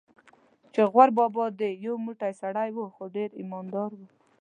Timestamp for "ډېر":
3.15-3.29